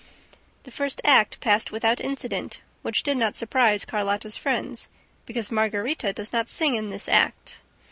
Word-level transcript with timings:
The 0.63 0.71
first 0.71 0.99
act 1.05 1.39
passed 1.41 1.71
without 1.71 2.01
incident, 2.01 2.59
which 2.81 3.03
did 3.03 3.17
not 3.17 3.35
surprise 3.35 3.85
Carlotta's 3.85 4.35
friends, 4.35 4.89
because 5.27 5.51
Margarita 5.51 6.11
does 6.11 6.33
not 6.33 6.49
sing 6.49 6.73
in 6.73 6.89
this 6.89 7.07
act. 7.07 7.61